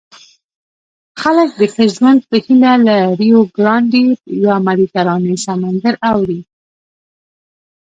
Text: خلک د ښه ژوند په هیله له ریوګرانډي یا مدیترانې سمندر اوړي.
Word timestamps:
خلک 1.21 1.49
د 1.59 1.61
ښه 1.73 1.85
ژوند 1.95 2.19
په 2.29 2.35
هیله 2.45 2.73
له 2.87 2.97
ریوګرانډي 3.19 4.03
یا 4.45 4.55
مدیترانې 4.67 5.35
سمندر 5.45 5.93
اوړي. 6.09 6.41